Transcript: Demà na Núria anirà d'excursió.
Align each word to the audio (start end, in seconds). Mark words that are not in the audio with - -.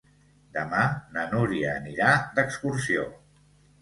Demà 0.55 0.85
na 1.17 1.25
Núria 1.33 1.75
anirà 1.81 2.17
d'excursió. 2.39 3.05